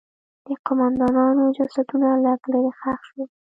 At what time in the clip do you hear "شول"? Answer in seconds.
3.07-3.27